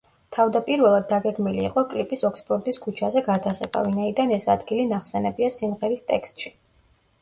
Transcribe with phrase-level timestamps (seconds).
[0.35, 6.59] თავდაპირველად დაგეგმილი იყო კლიპის ოქსფორდის ქუჩაზე გადაღება, ვინაიდან ეს ადგილი ნახსენებია სიმღერის ტექსტში.